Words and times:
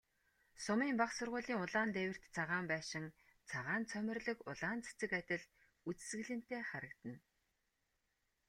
Сумын 0.63 0.89
бага 1.01 1.13
сургуулийн 1.17 1.61
улаан 1.65 1.89
дээвэрт 1.95 2.23
цагаан 2.35 2.65
байшин, 2.71 3.05
цагаан 3.49 3.81
цоморлог 3.91 4.37
улаан 4.51 4.79
цэцэг 4.85 5.11
адил 5.19 5.43
үзэсгэлэнтэй 5.89 6.61
харагдана. 6.69 7.17